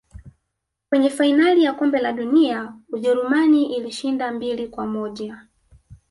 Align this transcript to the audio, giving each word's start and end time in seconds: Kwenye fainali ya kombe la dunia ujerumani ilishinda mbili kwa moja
Kwenye 0.89 1.09
fainali 1.09 1.63
ya 1.63 1.73
kombe 1.73 1.99
la 1.99 2.11
dunia 2.13 2.73
ujerumani 2.91 3.75
ilishinda 3.75 4.31
mbili 4.31 4.67
kwa 4.67 4.87
moja 4.87 5.47